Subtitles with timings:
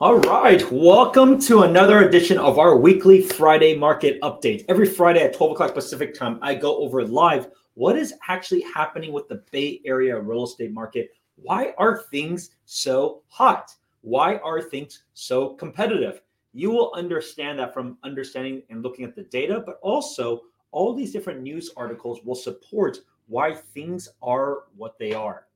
[0.00, 4.64] All right, welcome to another edition of our weekly Friday market update.
[4.68, 9.12] Every Friday at 12 o'clock Pacific time, I go over live what is actually happening
[9.12, 11.10] with the Bay Area real estate market.
[11.34, 13.74] Why are things so hot?
[14.02, 16.22] Why are things so competitive?
[16.52, 21.12] You will understand that from understanding and looking at the data, but also all these
[21.12, 25.47] different news articles will support why things are what they are.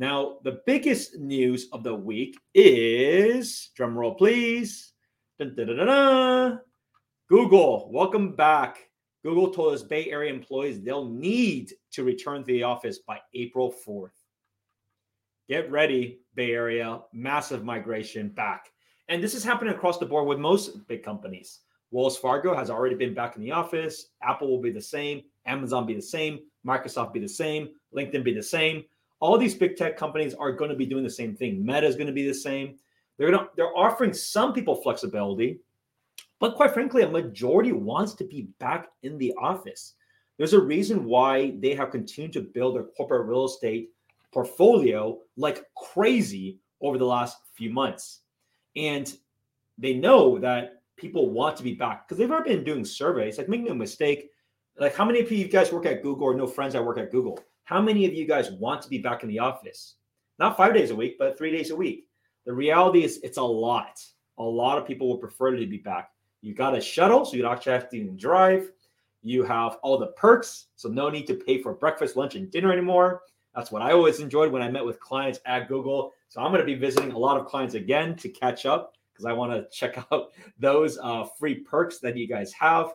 [0.00, 4.94] Now, the biggest news of the week is drum roll, please.
[5.38, 6.58] Dun, dun, dun,
[7.28, 8.88] Google, welcome back.
[9.22, 13.74] Google told its Bay Area employees they'll need to return to the office by April
[13.86, 14.16] 4th.
[15.50, 18.70] Get ready, Bay Area, massive migration back.
[19.10, 21.60] And this is happening across the board with most big companies.
[21.90, 24.06] Wells Fargo has already been back in the office.
[24.22, 25.20] Apple will be the same.
[25.44, 26.38] Amazon be the same.
[26.66, 27.68] Microsoft be the same.
[27.94, 28.82] LinkedIn be the same
[29.20, 31.64] all these big tech companies are going to be doing the same thing.
[31.64, 32.76] Meta is going to be the same.
[33.16, 35.60] They're going to, they're offering some people flexibility,
[36.38, 39.94] but quite frankly, a majority wants to be back in the office.
[40.38, 43.90] There's a reason why they have continued to build their corporate real estate
[44.32, 48.20] portfolio like crazy over the last few months.
[48.74, 49.12] And
[49.76, 53.36] they know that people want to be back because they've already been doing surveys.
[53.36, 54.30] Like, make no mistake,
[54.78, 57.10] like how many of you guys work at Google or know friends that work at
[57.10, 57.38] Google?
[57.70, 59.94] How many of you guys want to be back in the office?
[60.40, 62.08] Not five days a week, but three days a week.
[62.44, 64.04] The reality is it's a lot.
[64.38, 66.10] A lot of people would prefer to be back.
[66.42, 68.72] You got a shuttle, so you don't actually have to even drive.
[69.22, 72.72] You have all the perks, so no need to pay for breakfast, lunch, and dinner
[72.72, 73.22] anymore.
[73.54, 76.12] That's what I always enjoyed when I met with clients at Google.
[76.26, 79.26] So I'm going to be visiting a lot of clients again to catch up because
[79.26, 82.94] I want to check out those uh, free perks that you guys have.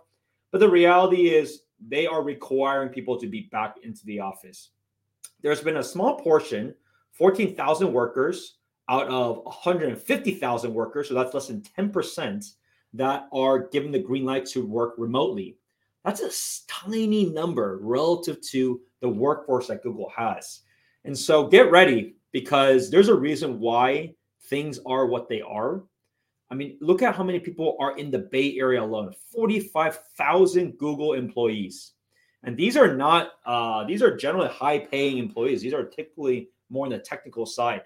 [0.52, 4.72] But the reality is, they are requiring people to be back into the office.
[5.42, 6.74] There's been a small portion,
[7.14, 8.58] 14,000 workers
[8.90, 12.54] out of 150,000 workers, so that's less than 10%,
[12.94, 15.58] that are given the green light to work remotely.
[16.04, 16.32] That's a
[16.68, 20.62] tiny number relative to the workforce that Google has.
[21.04, 24.14] And so get ready because there's a reason why
[24.50, 25.84] things are what they are.
[26.52, 31.14] I mean, look at how many people are in the Bay Area alone 45,000 Google
[31.14, 31.94] employees.
[32.44, 35.62] And these are not, uh, these are generally high paying employees.
[35.62, 37.82] These are typically more on the technical side,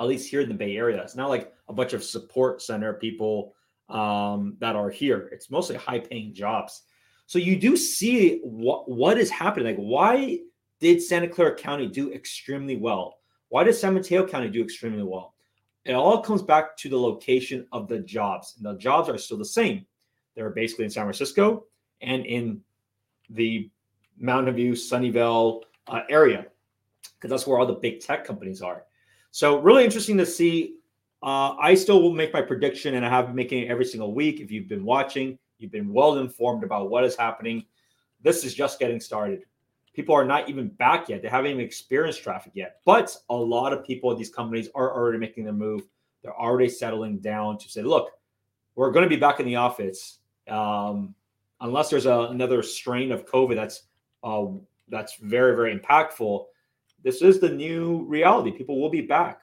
[0.00, 1.02] at least here in the Bay Area.
[1.02, 3.54] It's not like a bunch of support center people
[3.88, 6.82] um, that are here, it's mostly high paying jobs.
[7.26, 9.66] So you do see what, what is happening.
[9.66, 10.38] Like, why
[10.80, 13.18] did Santa Clara County do extremely well?
[13.48, 15.34] Why did San Mateo County do extremely well?
[15.84, 18.54] It all comes back to the location of the jobs.
[18.56, 19.84] And the jobs are still the same.
[20.34, 21.66] They're basically in San Francisco
[22.00, 22.60] and in
[23.30, 23.70] the
[24.18, 26.46] Mountain View, Sunnyvale uh, area,
[27.14, 28.84] because that's where all the big tech companies are.
[29.30, 30.76] So, really interesting to see.
[31.22, 34.12] Uh, I still will make my prediction, and I have been making it every single
[34.12, 34.40] week.
[34.40, 37.64] If you've been watching, you've been well informed about what is happening.
[38.22, 39.42] This is just getting started
[39.94, 41.22] people are not even back yet.
[41.22, 42.80] They haven't even experienced traffic yet.
[42.84, 45.82] But a lot of people at these companies are already making their move.
[46.22, 48.10] They're already settling down to say, look,
[48.74, 50.18] we're going to be back in the office.
[50.48, 51.14] Um,
[51.60, 53.84] unless there's a, another strain of COVID that's
[54.24, 54.46] uh,
[54.88, 56.44] that's very, very impactful.
[57.02, 58.52] This is the new reality.
[58.52, 59.40] People will be back.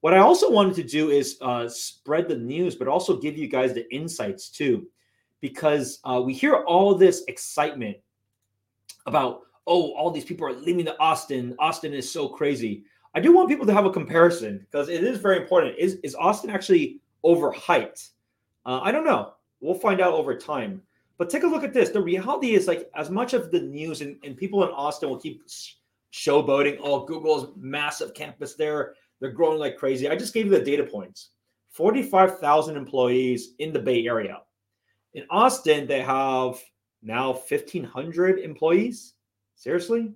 [0.00, 3.46] What I also wanted to do is uh, spread the news, but also give you
[3.46, 4.88] guys the insights too,
[5.40, 7.96] because uh, we hear all this excitement
[9.06, 11.54] about oh, all these people are leaving to Austin.
[11.58, 12.84] Austin is so crazy.
[13.14, 15.78] I do want people to have a comparison because it is very important.
[15.78, 18.10] Is is Austin actually overhyped?
[18.64, 19.34] Uh, I don't know.
[19.60, 20.82] We'll find out over time.
[21.18, 21.90] But take a look at this.
[21.90, 25.20] The reality is like as much of the news and, and people in Austin will
[25.20, 25.42] keep
[26.12, 26.78] showboating.
[26.80, 28.94] Oh, Google's massive campus there.
[29.20, 30.08] They're growing like crazy.
[30.08, 31.30] I just gave you the data points.
[31.70, 34.42] 45,000 employees in the Bay Area.
[35.14, 36.60] In Austin, they have
[37.02, 39.14] now 1,500 employees.
[39.62, 40.12] Seriously?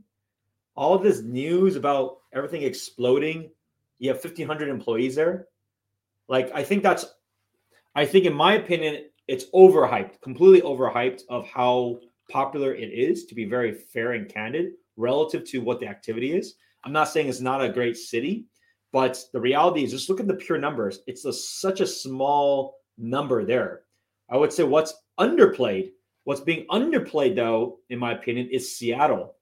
[0.74, 3.48] All this news about everything exploding.
[4.00, 5.46] You have 1,500 employees there.
[6.26, 7.06] Like, I think that's,
[7.94, 13.36] I think, in my opinion, it's overhyped, completely overhyped of how popular it is, to
[13.36, 16.56] be very fair and candid relative to what the activity is.
[16.82, 18.46] I'm not saying it's not a great city,
[18.90, 21.02] but the reality is just look at the pure numbers.
[21.06, 23.82] It's a, such a small number there.
[24.28, 25.92] I would say what's underplayed,
[26.24, 29.35] what's being underplayed, though, in my opinion, is Seattle.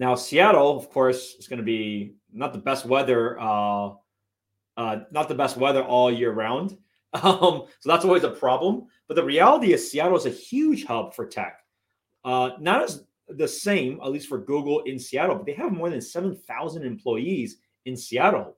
[0.00, 3.90] Now, Seattle, of course, is going to be not the best weather, uh,
[4.78, 6.76] uh, not the best weather all year round.
[7.12, 8.86] Um, so that's always a problem.
[9.08, 11.58] But the reality is, Seattle is a huge hub for tech.
[12.24, 15.90] Uh, not as the same, at least for Google in Seattle, but they have more
[15.90, 18.56] than 7,000 employees in Seattle.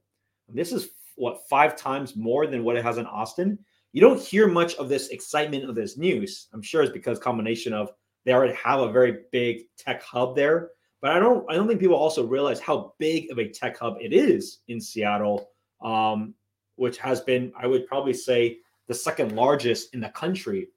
[0.50, 3.59] This is what five times more than what it has in Austin.
[3.94, 6.49] You don't hear much of this excitement of this news.
[6.53, 7.91] I'm sure it's because combination of
[8.27, 10.73] they already have a very big tech hub there.
[11.02, 13.96] But I don't I don't think people also realize how big of a tech hub
[14.00, 15.50] it is in Seattle,
[15.82, 16.32] um,
[16.76, 20.69] which has been, I would probably say, the second largest in the country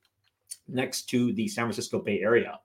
[0.68, 2.60] next to the San Francisco Bay Area.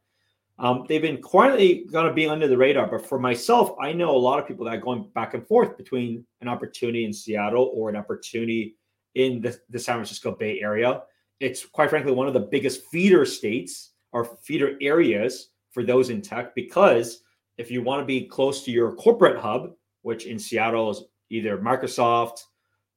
[0.59, 4.15] Um, they've been quietly going to be under the radar, but for myself, I know
[4.15, 7.71] a lot of people that are going back and forth between an opportunity in Seattle
[7.75, 8.77] or an opportunity
[9.15, 11.03] in the, the San Francisco Bay Area.
[11.41, 16.21] It's quite frankly one of the biggest feeder states or feeder areas for those in
[16.21, 17.23] tech because
[17.59, 21.59] if you want to be close to your corporate hub, which in Seattle is either
[21.59, 22.45] Microsoft,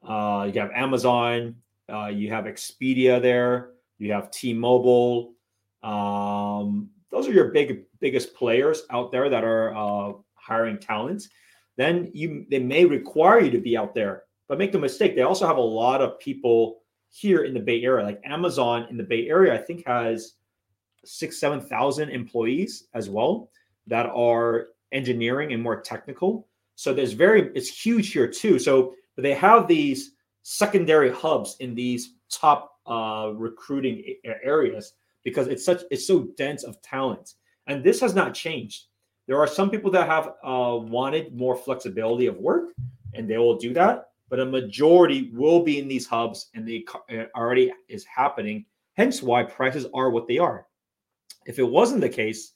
[0.08, 1.56] uh, you have Amazon,
[1.92, 5.34] uh, you have Expedia there, you have T-Mobile.
[5.82, 11.28] Um, those are your big biggest players out there that are uh, hiring talent.
[11.78, 15.22] Then you they may require you to be out there, but make no mistake, they
[15.22, 18.06] also have a lot of people here in the Bay Area.
[18.06, 20.34] Like Amazon in the Bay Area, I think has
[21.06, 23.50] six seven thousand employees as well
[23.88, 26.48] that are engineering and more technical.
[26.76, 28.60] So there's very it's huge here too.
[28.60, 30.12] So they have these
[30.44, 34.04] secondary hubs in these top uh, recruiting
[34.44, 34.94] areas
[35.24, 37.36] because it's such it's so dense of talent,
[37.68, 38.86] and this has not changed.
[39.28, 42.74] There are some people that have uh, wanted more flexibility of work,
[43.14, 44.10] and they will do that.
[44.30, 46.84] But a majority will be in these hubs, and they
[47.36, 48.66] already is happening.
[48.96, 50.68] Hence, why prices are what they are.
[51.46, 52.52] If it wasn't the case,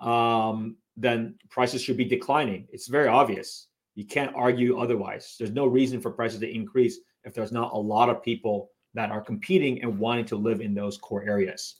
[0.00, 2.66] um, then prices should be declining.
[2.70, 3.68] It's very obvious.
[3.94, 5.36] You can't argue otherwise.
[5.38, 9.10] There's no reason for prices to increase if there's not a lot of people that
[9.10, 11.76] are competing and wanting to live in those core areas.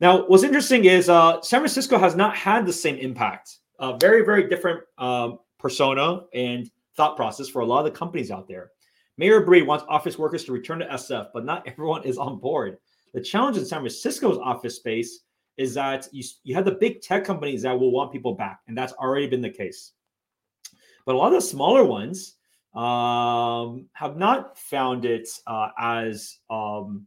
[0.00, 3.58] Now, what's interesting is uh, San Francisco has not had the same impact.
[3.78, 8.30] Uh, very, very different uh, persona and thought process for a lot of the companies
[8.30, 8.70] out there.
[9.16, 12.78] Mayor Breed wants office workers to return to SF, but not everyone is on board.
[13.14, 15.20] The challenge in San Francisco's office space
[15.58, 18.78] is that you, you have the big tech companies that will want people back, and
[18.78, 19.92] that's already been the case.
[21.04, 22.36] But a lot of the smaller ones
[22.74, 27.06] um, have not found it uh, as um,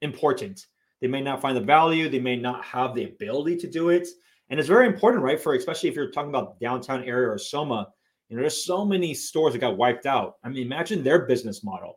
[0.00, 0.66] important.
[1.00, 4.08] They may not find the value, they may not have the ability to do it.
[4.48, 5.40] And it's very important, right?
[5.40, 7.88] For especially if you're talking about downtown area or Soma,
[8.28, 10.36] you know, there's so many stores that got wiped out.
[10.42, 11.96] I mean, imagine their business model.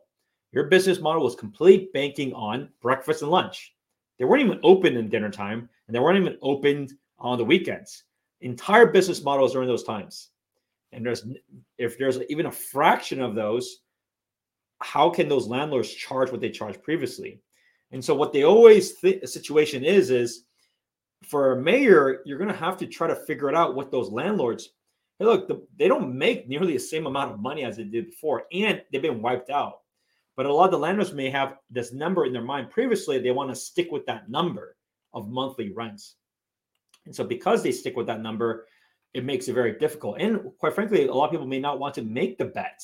[0.52, 3.73] Your business model was complete banking on breakfast and lunch.
[4.18, 8.04] They weren't even open in dinner time, and they weren't even opened on the weekends.
[8.40, 10.30] Entire business models during those times.
[10.92, 11.26] And there's
[11.78, 13.80] if there's even a fraction of those,
[14.80, 17.40] how can those landlords charge what they charged previously?
[17.90, 20.44] And so what they always situation is is
[21.24, 24.10] for a mayor, you're going to have to try to figure it out what those
[24.10, 24.70] landlords.
[25.18, 28.06] Hey, look, the, they don't make nearly the same amount of money as they did
[28.06, 29.80] before, and they've been wiped out.
[30.36, 33.18] But a lot of the landlords may have this number in their mind previously.
[33.18, 34.76] They want to stick with that number
[35.12, 36.16] of monthly rents.
[37.06, 38.66] And so, because they stick with that number,
[39.12, 40.16] it makes it very difficult.
[40.18, 42.82] And quite frankly, a lot of people may not want to make the bet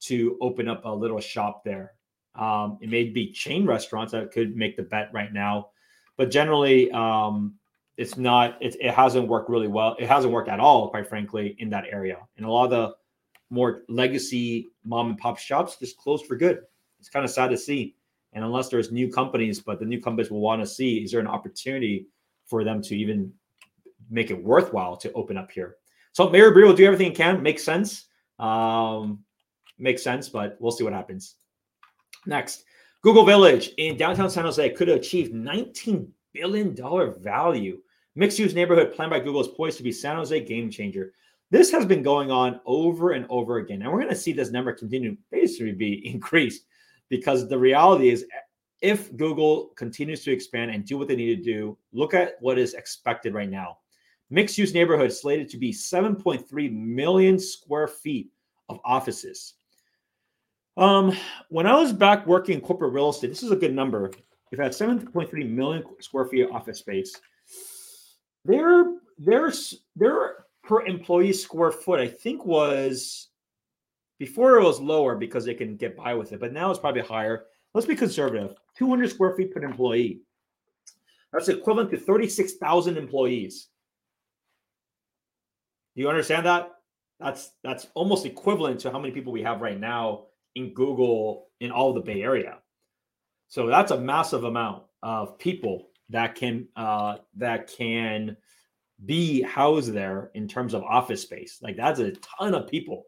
[0.00, 1.94] to open up a little shop there.
[2.34, 5.70] Um, it may be chain restaurants that could make the bet right now,
[6.16, 7.54] but generally, um,
[7.96, 8.56] it's not.
[8.60, 9.96] It, it hasn't worked really well.
[9.98, 12.18] It hasn't worked at all, quite frankly, in that area.
[12.36, 12.94] And a lot of the
[13.50, 16.60] more legacy mom and pop shops just closed for good.
[16.98, 17.94] It's kind of sad to see.
[18.32, 21.20] And unless there's new companies, but the new companies will want to see is there
[21.20, 22.06] an opportunity
[22.44, 23.32] for them to even
[24.10, 25.76] make it worthwhile to open up here.
[26.12, 27.42] So Mayor Breed will do everything he can.
[27.42, 28.06] Makes sense.
[28.38, 29.24] Um,
[29.78, 31.36] makes sense, but we'll see what happens.
[32.26, 32.64] Next,
[33.02, 36.76] Google Village in downtown San Jose could achieve $19 billion
[37.20, 37.78] value.
[38.14, 41.12] Mixed use neighborhood planned by Google is poised to be San Jose game changer.
[41.50, 43.82] This has been going on over and over again.
[43.82, 46.64] And we're going to see this number continue basically be increased
[47.08, 48.26] because the reality is
[48.80, 52.58] if Google continues to expand and do what they need to do, look at what
[52.58, 53.78] is expected right now.
[54.30, 58.30] Mixed use neighborhood slated to be 7.3 million square feet
[58.68, 59.54] of offices.
[60.76, 61.16] Um,
[61.48, 64.10] when I was back working in corporate real estate, this is a good number.
[64.52, 67.18] If I had 7.3 million square feet of office space,
[68.44, 69.52] their their
[69.96, 73.27] their per employee square foot, I think, was
[74.18, 77.02] before it was lower because they can get by with it, but now it's probably
[77.02, 77.46] higher.
[77.74, 80.20] Let's be conservative 200 square feet per employee.
[81.32, 83.68] That's equivalent to 36,000 employees.
[85.94, 86.72] Do you understand that?
[87.20, 91.70] That's that's almost equivalent to how many people we have right now in Google in
[91.70, 92.58] all the Bay Area.
[93.48, 98.36] So that's a massive amount of people that can uh, that can
[99.04, 101.58] be housed there in terms of office space.
[101.62, 103.04] Like that's a ton of people.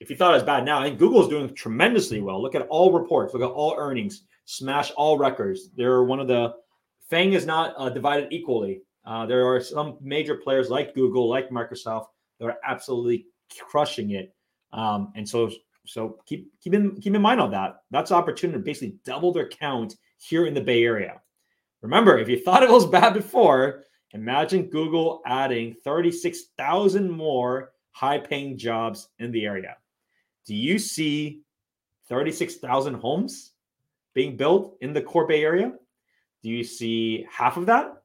[0.00, 2.40] If you thought it was bad now, I think doing tremendously well.
[2.40, 5.70] Look at all reports, look at all earnings, smash all records.
[5.76, 6.54] They're one of the
[7.12, 8.82] FAANG is not uh, divided equally.
[9.04, 12.06] Uh, there are some major players like Google, like Microsoft,
[12.38, 13.26] that are absolutely
[13.58, 14.34] crushing it.
[14.72, 15.50] Um, and so,
[15.86, 17.82] so keep keep in keep in mind on that.
[17.90, 21.20] That's opportunity to basically double their count here in the Bay Area.
[21.82, 29.08] Remember, if you thought it was bad before, imagine Google adding 36,000 more high-paying jobs
[29.18, 29.76] in the area.
[30.46, 31.42] Do you see
[32.08, 33.52] 36,000 homes
[34.14, 35.72] being built in the core Bay Area?
[36.42, 38.02] Do you see half of that?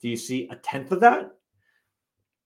[0.00, 1.30] Do you see a tenth of that?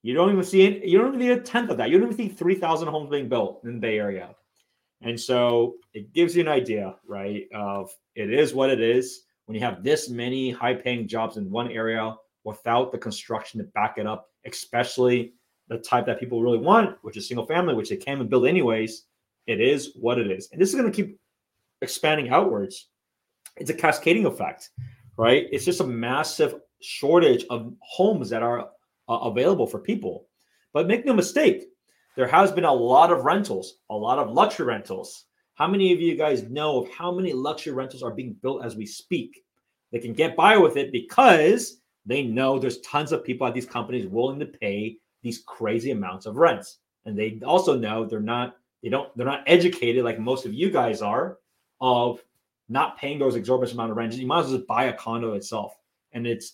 [0.02, 0.84] You don't even see it.
[0.84, 1.90] You don't even see a tenth of that.
[1.90, 4.34] You don't even see 3,000 homes being built in the Bay Area.
[5.02, 9.54] And so it gives you an idea, right, of it is what it is when
[9.54, 12.14] you have this many high paying jobs in one area
[12.44, 15.34] without the construction to back it up, especially
[15.68, 18.46] the type that people really want, which is single family, which they can't even build
[18.46, 19.04] anyways.
[19.46, 20.48] It is what it is.
[20.52, 21.18] And this is going to keep
[21.82, 22.88] expanding outwards.
[23.56, 24.70] It's a cascading effect
[25.16, 25.46] right?
[25.50, 28.70] It's just a massive shortage of homes that are
[29.08, 30.26] uh, available for people.
[30.72, 31.64] But make no mistake,
[32.16, 35.24] there has been a lot of rentals, a lot of luxury rentals.
[35.54, 38.76] How many of you guys know of how many luxury rentals are being built as
[38.76, 39.42] we speak?
[39.90, 43.66] They can get by with it because they know there's tons of people at these
[43.66, 46.78] companies willing to pay these crazy amounts of rents.
[47.06, 50.70] And they also know they're not they don't they're not educated like most of you
[50.70, 51.38] guys are
[51.80, 52.22] of
[52.68, 55.32] not paying those exorbitant amount of rent, you might as well just buy a condo
[55.32, 55.74] itself.
[56.12, 56.52] And it's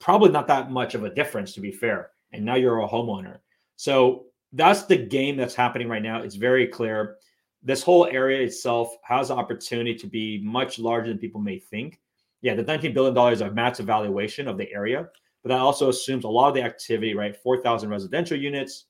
[0.00, 2.10] probably not that much of a difference, to be fair.
[2.32, 3.38] And now you're a homeowner.
[3.76, 6.20] So that's the game that's happening right now.
[6.22, 7.18] It's very clear.
[7.62, 12.00] This whole area itself has the opportunity to be much larger than people may think.
[12.40, 15.08] Yeah, the $19 billion is a massive valuation of the area,
[15.44, 17.36] but that also assumes a lot of the activity, right?
[17.36, 18.86] 4,000 residential units,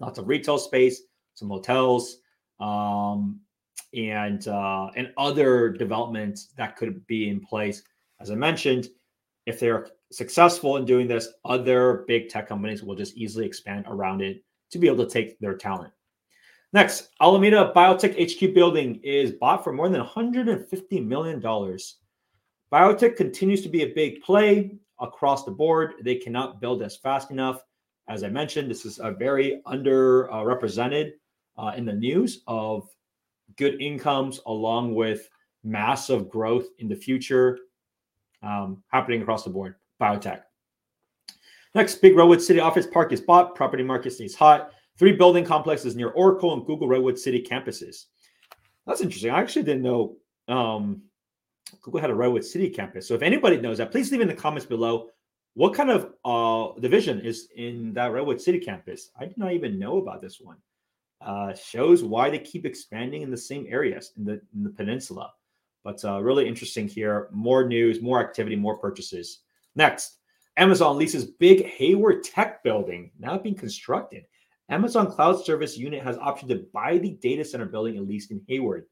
[0.00, 1.02] lots of retail space,
[1.34, 2.18] some hotels,
[2.60, 3.40] um,
[3.94, 7.82] and uh, and other developments that could be in place.
[8.20, 8.88] As I mentioned,
[9.46, 14.22] if they're successful in doing this, other big tech companies will just easily expand around
[14.22, 15.92] it to be able to take their talent.
[16.72, 21.40] Next, Alameda Biotech HQ building is bought for more than $150 million.
[21.40, 25.94] Biotech continues to be a big play across the board.
[26.02, 27.62] They cannot build as fast enough.
[28.08, 31.12] As I mentioned, this is a very underrepresented
[31.56, 32.88] uh, in the news of
[33.56, 35.28] good incomes along with
[35.62, 37.58] massive growth in the future
[38.42, 39.76] um, happening across the board.
[40.00, 40.42] Biotech.
[41.74, 43.54] Next, big Redwood City office park is bought.
[43.54, 44.70] Property market stays hot.
[44.96, 48.06] Three building complexes near Oracle and Google Redwood City campuses.
[48.86, 49.30] That's interesting.
[49.30, 51.02] I actually didn't know um,
[51.82, 53.08] Google had a Redwood City campus.
[53.08, 55.08] So if anybody knows that, please leave in the comments below
[55.54, 59.10] what kind of uh, division is in that Redwood City campus.
[59.18, 60.58] I did not even know about this one
[61.24, 65.32] uh, shows why they keep expanding in the same areas in the, in the peninsula.
[65.82, 67.28] But uh, really interesting here.
[67.32, 69.40] More news, more activity, more purchases.
[69.74, 70.18] Next,
[70.56, 74.24] Amazon leases big Hayward Tech building now being constructed.
[74.70, 78.40] Amazon Cloud Service Unit has option to buy the data center building at least in
[78.48, 78.86] Hayward.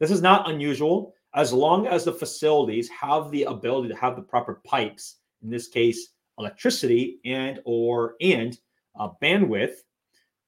[0.00, 4.22] This is not unusual as long as the facilities have the ability to have the
[4.22, 5.16] proper pipes.
[5.42, 6.08] In this case,
[6.38, 8.58] electricity and or and
[8.98, 9.74] uh, bandwidth.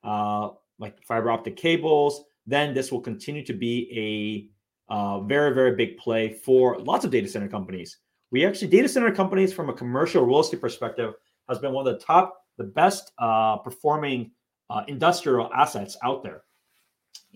[0.03, 4.51] Uh, like fiber optic cables, then this will continue to be
[4.89, 7.99] a uh, very, very big play for lots of data center companies.
[8.31, 11.15] We actually, data center companies from a commercial real estate perspective
[11.49, 14.33] has been one of the top, the best uh, performing
[14.71, 16.43] uh, industrial assets out there.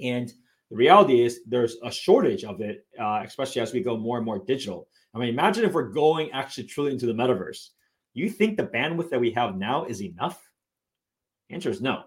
[0.02, 0.32] And
[0.70, 4.26] the reality is there's a shortage of it, uh, especially as we go more and
[4.26, 4.88] more digital.
[5.14, 7.68] I mean, imagine if we're going actually truly into the metaverse.
[8.12, 10.44] You think the bandwidth that we have now is enough?
[11.50, 12.04] answer is no.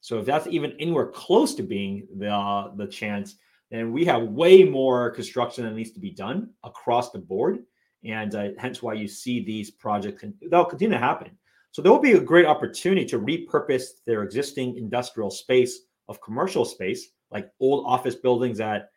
[0.00, 3.36] So if that's even anywhere close to being the uh, the chance,
[3.70, 7.60] then we have way more construction that needs to be done across the board,
[8.04, 11.30] and uh, hence why you see these projects they'll continue to happen.
[11.72, 16.64] So there will be a great opportunity to repurpose their existing industrial space of commercial
[16.64, 18.90] space, like old office buildings that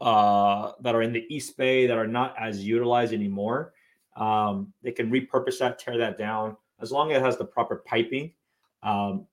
[0.00, 3.72] uh, that are in the East Bay that are not as utilized anymore.
[4.16, 7.82] Um, they can repurpose that, tear that down, as long as it has the proper
[7.86, 8.32] piping.
[8.82, 9.26] Um,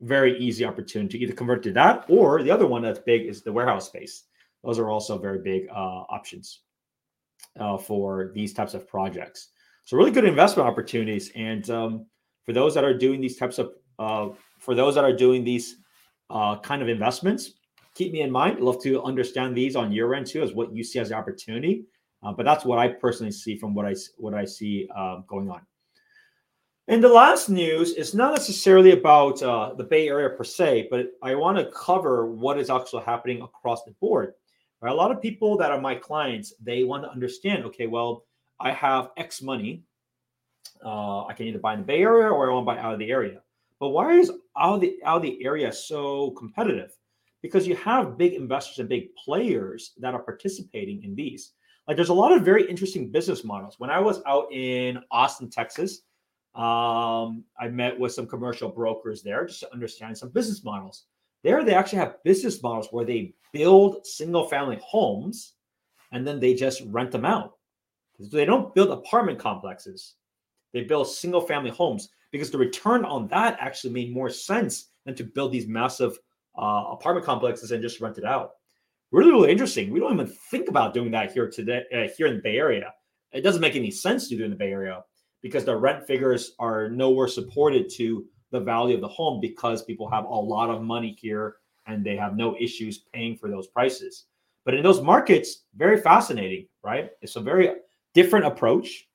[0.00, 3.42] very easy opportunity to either convert to that or the other one that's big is
[3.42, 4.24] the warehouse space.
[4.64, 6.60] Those are also very big uh, options
[7.58, 9.48] uh, for these types of projects.
[9.84, 11.30] So really good investment opportunities.
[11.34, 12.06] And um,
[12.44, 14.28] for those that are doing these types of, uh,
[14.58, 15.76] for those that are doing these
[16.30, 17.52] uh, kind of investments,
[17.94, 18.58] keep me in mind.
[18.58, 21.14] I'd love to understand these on your end too, as what you see as the
[21.14, 21.86] opportunity.
[22.22, 25.48] Uh, but that's what I personally see from what I what I see uh, going
[25.48, 25.60] on.
[26.88, 31.10] And the last news is not necessarily about uh, the Bay Area per se, but
[31.22, 34.32] I want to cover what is actually happening across the board.
[34.80, 34.90] Right?
[34.90, 37.66] A lot of people that are my clients, they want to understand.
[37.66, 38.24] Okay, well,
[38.58, 39.82] I have X money.
[40.82, 42.94] Uh, I can either buy in the Bay Area or I want to buy out
[42.94, 43.42] of the area.
[43.80, 46.96] But why is out the out of the area so competitive?
[47.42, 51.52] Because you have big investors and big players that are participating in these.
[51.86, 53.74] Like there's a lot of very interesting business models.
[53.78, 56.00] When I was out in Austin, Texas,
[56.58, 61.04] um, I met with some commercial brokers there just to understand some business models.
[61.44, 65.54] There, they actually have business models where they build single family homes
[66.10, 67.52] and then they just rent them out.
[68.20, 70.16] So they don't build apartment complexes,
[70.72, 75.14] they build single family homes because the return on that actually made more sense than
[75.14, 76.18] to build these massive
[76.60, 78.50] uh, apartment complexes and just rent it out.
[79.12, 79.92] Really, really interesting.
[79.92, 82.92] We don't even think about doing that here today, uh, here in the Bay Area.
[83.30, 85.04] It doesn't make any sense to do in the Bay Area
[85.42, 90.08] because the rent figures are nowhere supported to the value of the home because people
[90.08, 94.24] have a lot of money here and they have no issues paying for those prices.
[94.64, 97.10] But in those markets, very fascinating, right?
[97.22, 97.70] It's a very
[98.14, 99.08] different approach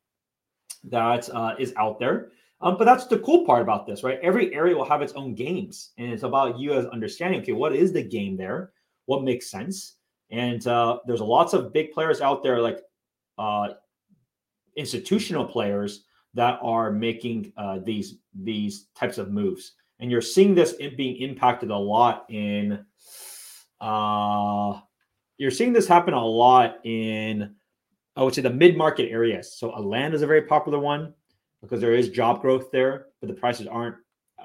[0.85, 2.29] that uh, is out there.
[2.61, 4.19] Um, but that's the cool part about this, right?
[4.23, 7.41] Every area will have its own games, and it's about you as understanding.
[7.41, 8.71] Okay, what is the game there?
[9.05, 9.97] What makes sense?
[10.31, 12.79] And uh, there's lots of big players out there, like
[13.37, 13.69] uh,
[14.77, 20.73] institutional players that are making uh, these these types of moves, and you're seeing this
[20.97, 22.85] being impacted a lot in.
[23.79, 24.79] Uh,
[25.37, 27.53] you're seeing this happen a lot in,
[28.15, 29.57] I would say, the mid market areas.
[29.57, 31.13] So Atlanta is a very popular one
[31.61, 33.95] because there is job growth there, but the prices aren't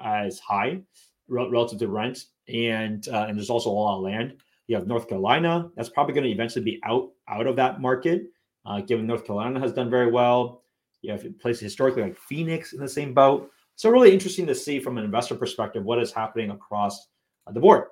[0.01, 0.81] as high
[1.27, 4.41] relative to rent, and uh, and there's also a lot of land.
[4.67, 8.23] You have North Carolina that's probably going to eventually be out out of that market,
[8.65, 10.63] uh, given North Carolina has done very well.
[11.01, 13.49] You have places historically like Phoenix in the same boat.
[13.75, 17.07] So really interesting to see from an investor perspective what is happening across
[17.47, 17.85] uh, the board.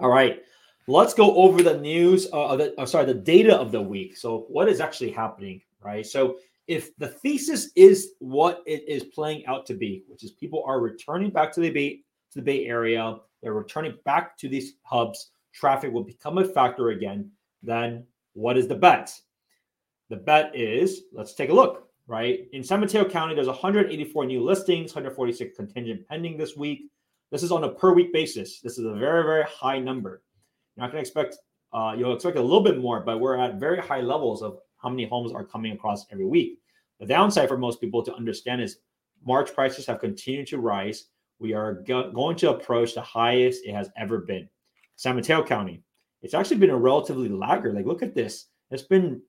[0.00, 0.42] All right,
[0.88, 2.26] let's go over the news.
[2.32, 4.16] Uh, the, uh, sorry, the data of the week.
[4.16, 6.04] So what is actually happening, right?
[6.04, 10.64] So if the thesis is what it is playing out to be, which is people
[10.66, 12.00] are returning back to the Bay
[12.32, 15.30] to the Bay Area, they're returning back to these hubs.
[15.54, 17.30] Traffic will become a factor again.
[17.62, 18.04] Then
[18.34, 19.12] what is the bet?
[20.10, 22.48] The bet is let's take a look right?
[22.52, 26.90] In San Mateo County, there's 184 new listings, 146 contingent pending this week.
[27.30, 28.60] This is on a per week basis.
[28.60, 30.22] This is a very, very high number.
[30.74, 31.36] You're not going to expect,
[31.72, 34.88] uh, you'll expect a little bit more, but we're at very high levels of how
[34.88, 36.58] many homes are coming across every week.
[36.98, 38.78] The downside for most people to understand is
[39.24, 41.08] March prices have continued to rise.
[41.38, 44.48] We are go- going to approach the highest it has ever been.
[44.96, 45.82] San Mateo County,
[46.22, 47.74] it's actually been a relatively laggard.
[47.74, 48.46] Like, look at this.
[48.70, 49.20] It's been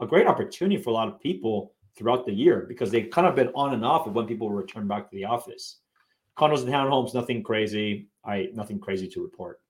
[0.00, 3.34] a great opportunity for a lot of people throughout the year because they've kind of
[3.34, 5.78] been on and off of when people return back to the office.
[6.38, 8.08] Condos and townhomes, nothing crazy.
[8.24, 9.60] I nothing crazy to report.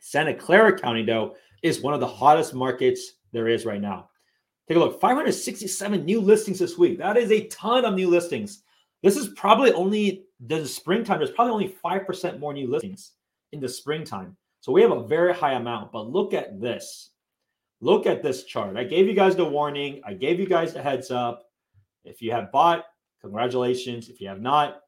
[0.00, 4.08] Santa Clara County, though, is one of the hottest markets there is right now.
[4.68, 6.98] Take a look 567 new listings this week.
[6.98, 8.62] That is a ton of new listings.
[9.02, 11.18] This is probably only the springtime.
[11.18, 13.12] There's probably only 5% more new listings
[13.52, 14.36] in the springtime.
[14.60, 15.92] So we have a very high amount.
[15.92, 17.10] But look at this
[17.86, 18.76] look at this chart.
[18.76, 20.00] I gave you guys the warning.
[20.04, 21.44] I gave you guys the heads up.
[22.04, 22.84] If you have bought,
[23.20, 24.08] congratulations.
[24.08, 24.80] If you have not,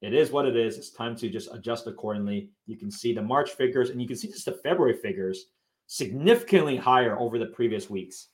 [0.00, 0.76] it is what it is.
[0.76, 2.50] It's time to just adjust accordingly.
[2.66, 5.44] You can see the March figures and you can see just the February figures
[5.86, 8.30] significantly higher over the previous weeks.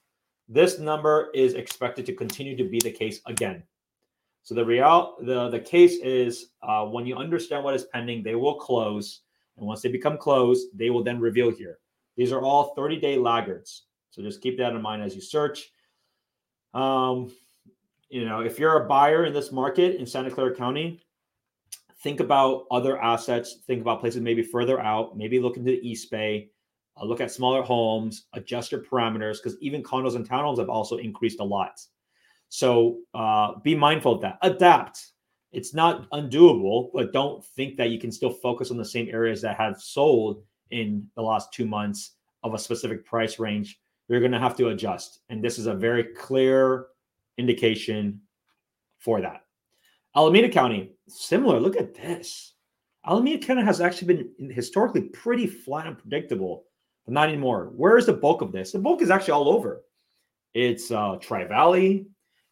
[0.48, 3.62] This number is expected to continue to be the case again.
[4.42, 8.36] So the real the the case is uh, when you understand what is pending, they
[8.36, 9.20] will close,
[9.58, 11.80] and once they become closed, they will then reveal here.
[12.16, 13.87] These are all 30 day laggards.
[14.18, 15.70] So just keep that in mind as you search.
[16.74, 17.32] Um,
[18.08, 21.00] you know, if you're a buyer in this market in Santa Clara County,
[22.02, 23.58] think about other assets.
[23.64, 25.16] Think about places maybe further out.
[25.16, 26.50] Maybe look into the East Bay.
[27.00, 28.24] Uh, look at smaller homes.
[28.32, 31.80] Adjust your parameters because even condos and townhomes have also increased a lot.
[32.48, 34.38] So uh, be mindful of that.
[34.42, 35.12] Adapt.
[35.52, 39.40] It's not undoable, but don't think that you can still focus on the same areas
[39.42, 43.78] that have sold in the last two months of a specific price range
[44.08, 45.20] you're going to have to adjust.
[45.28, 46.86] And this is a very clear
[47.36, 48.20] indication
[48.98, 49.42] for that.
[50.16, 51.60] Alameda County, similar.
[51.60, 52.54] Look at this.
[53.06, 56.64] Alameda County has actually been historically pretty flat and predictable,
[57.04, 57.72] but not anymore.
[57.76, 58.72] Where is the bulk of this?
[58.72, 59.82] The bulk is actually all over.
[60.54, 62.06] It's uh, Tri Valley,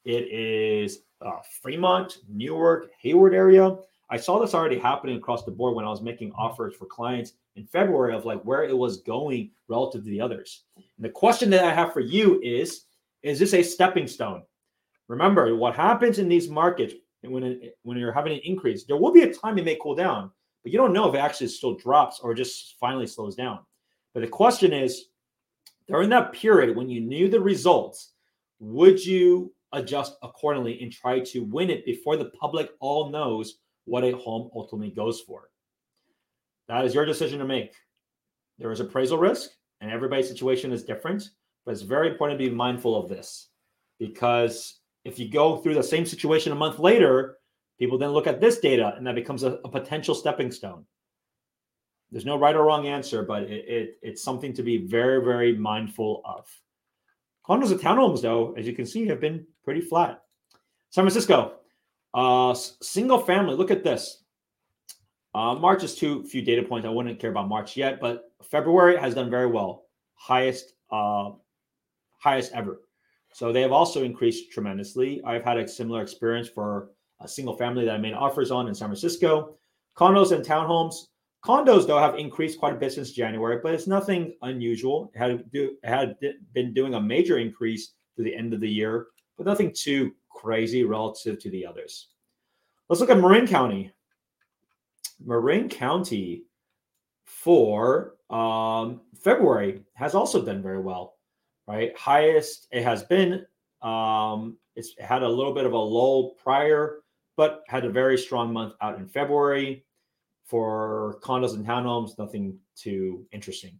[0.04, 3.76] it is uh, Fremont, Newark, Hayward area.
[4.08, 7.32] I saw this already happening across the board when I was making offers for clients
[7.56, 10.64] in February of like where it was going relative to the others.
[10.76, 12.84] And the question that I have for you is
[13.22, 14.42] Is this a stepping stone?
[15.08, 19.12] Remember, what happens in these markets, when it, when you're having an increase, there will
[19.12, 20.30] be a time it may cool down,
[20.62, 23.60] but you don't know if it actually still drops or just finally slows down.
[24.14, 25.06] But the question is,
[25.88, 28.12] during that period when you knew the results,
[28.58, 34.04] would you adjust accordingly and try to win it before the public all knows what
[34.04, 35.50] a home ultimately goes for?
[36.68, 37.74] That is your decision to make.
[38.58, 41.30] There is appraisal risk, and everybody's situation is different,
[41.64, 43.48] but it's very important to be mindful of this
[43.98, 47.38] because if you go through the same situation a month later,
[47.78, 50.84] people then look at this data and that becomes a, a potential stepping stone.
[52.10, 55.56] There's no right or wrong answer, but it, it, it's something to be very, very
[55.56, 56.46] mindful of.
[57.48, 60.22] Condos and townhomes, though, as you can see, have been pretty flat.
[60.90, 61.56] San Francisco,
[62.16, 63.54] uh, single family.
[63.54, 64.24] Look at this.
[65.34, 66.86] Uh, March is too few data points.
[66.86, 69.84] I wouldn't care about March yet, but February has done very well.
[70.14, 71.32] Highest, uh,
[72.18, 72.80] highest ever.
[73.34, 75.22] So they have also increased tremendously.
[75.24, 76.88] I've had a similar experience for
[77.20, 79.58] a single family that I made offers on in San Francisco.
[79.94, 80.94] Condos and townhomes.
[81.44, 85.12] Condos, though, have increased quite a bit since January, but it's nothing unusual.
[85.14, 86.16] It had, do, it had
[86.54, 90.84] been doing a major increase to the end of the year, but nothing too crazy
[90.84, 92.08] relative to the others.
[92.88, 93.92] Let's look at Marin County.
[95.24, 96.44] Marin County
[97.24, 101.16] for um, February has also done very well
[101.66, 101.96] right?
[101.96, 103.44] Highest it has been.
[103.82, 107.00] Um, it's had a little bit of a lull prior,
[107.36, 109.84] but had a very strong month out in February
[110.44, 112.18] for condos and townhomes.
[112.18, 113.78] Nothing too interesting.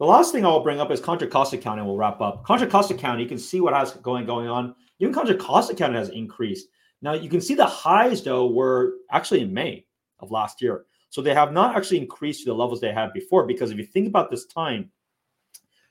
[0.00, 1.82] The last thing I'll bring up is Contra Costa County.
[1.82, 2.42] We'll wrap up.
[2.42, 4.74] Contra Costa County, you can see what has going going on.
[4.98, 6.68] Even Contra Costa County has increased.
[7.02, 9.84] Now you can see the highs though were actually in May
[10.20, 10.86] of last year.
[11.10, 13.46] So they have not actually increased to the levels they had before.
[13.46, 14.90] Because if you think about this time,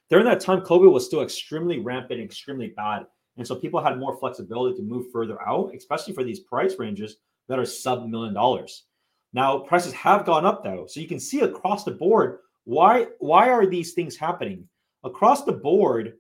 [0.10, 3.06] during that time, COVID was still extremely rampant, extremely bad.
[3.38, 7.18] And so people had more flexibility to move further out, especially for these price ranges
[7.48, 8.86] that are sub million dollars.
[9.34, 10.88] Now prices have gone up though.
[10.88, 14.68] So you can see across the board why why are these things happening?
[15.04, 16.14] Across the board,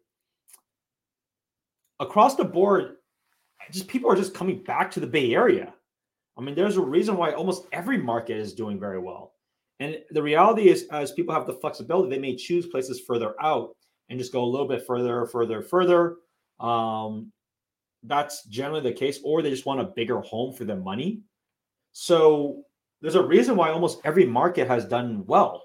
[1.99, 2.95] across the board,
[3.71, 5.73] just people are just coming back to the Bay Area.
[6.37, 9.33] I mean, there's a reason why almost every market is doing very well.
[9.81, 13.75] And the reality is, as people have the flexibility, they may choose places further out
[14.09, 16.17] and just go a little bit further, further, further.
[16.59, 17.31] Um,
[18.03, 21.21] that's generally the case, or they just want a bigger home for their money.
[21.91, 22.63] So
[23.01, 25.63] there's a reason why almost every market has done well.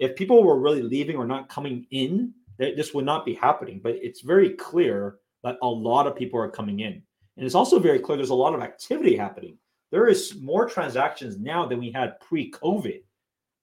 [0.00, 3.80] If people were really leaving or not coming in, this would not be happening.
[3.82, 7.02] But it's very clear that a lot of people are coming in.
[7.36, 9.56] And it's also very clear there's a lot of activity happening.
[9.92, 13.02] There is more transactions now than we had pre COVID.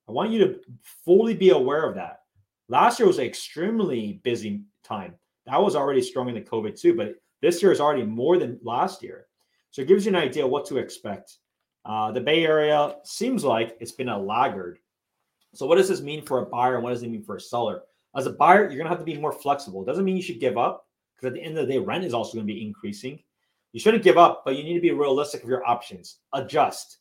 [0.07, 0.59] I want you to
[1.05, 2.21] fully be aware of that.
[2.69, 5.15] Last year was an extremely busy time.
[5.45, 8.59] That was already strong in the COVID too, but this year is already more than
[8.63, 9.27] last year.
[9.71, 11.37] So it gives you an idea what to expect.
[11.85, 14.79] Uh, the Bay Area seems like it's been a laggard.
[15.57, 17.41] So what does this mean for a buyer and what does it mean for a
[17.41, 17.81] seller?
[18.15, 19.81] As a buyer, you're going to have to be more flexible.
[19.81, 22.05] It doesn't mean you should give up because at the end of the day, rent
[22.05, 23.19] is also going to be increasing.
[23.73, 26.17] You shouldn't give up, but you need to be realistic of your options.
[26.33, 26.99] Adjust.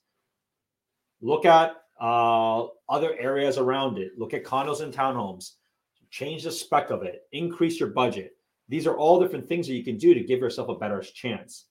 [1.21, 4.13] Look at uh, other areas around it.
[4.17, 5.57] Look at condos and townhomes.
[6.09, 7.25] Change the spec of it.
[7.33, 8.39] Increase your budget.
[8.71, 11.67] These are all different things that you can do to give yourself a better chance.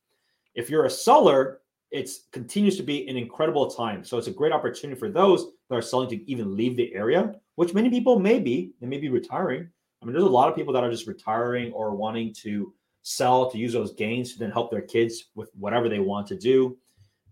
[0.54, 4.04] If you're a seller, it continues to be an incredible time.
[4.04, 7.36] So it's a great opportunity for those that are selling to even leave the area,
[7.56, 8.74] which many people may be.
[8.82, 9.70] They may be retiring.
[10.02, 13.50] I mean, there's a lot of people that are just retiring or wanting to sell
[13.52, 16.78] to use those gains to then help their kids with whatever they want to do.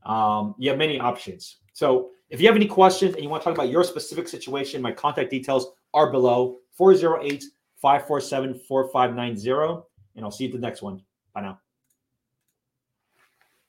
[0.06, 1.58] Um, you have many options.
[1.74, 4.82] So if you have any questions and you want to talk about your specific situation,
[4.82, 7.44] my contact details are below 408
[7.82, 9.84] 547 4590.
[10.16, 11.02] And I'll see you at the next one.
[11.34, 11.63] Bye now.